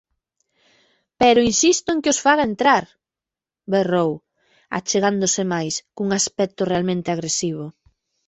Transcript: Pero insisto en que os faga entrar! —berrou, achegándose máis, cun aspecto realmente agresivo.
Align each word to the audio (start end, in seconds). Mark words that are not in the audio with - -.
Pero 1.21 1.45
insisto 1.51 1.87
en 1.91 1.99
que 2.03 2.11
os 2.13 2.21
faga 2.25 2.43
entrar! 2.51 2.83
—berrou, 2.91 4.11
achegándose 4.77 5.43
máis, 5.53 5.73
cun 5.95 6.07
aspecto 6.19 6.61
realmente 6.71 7.09
agresivo. 7.15 7.65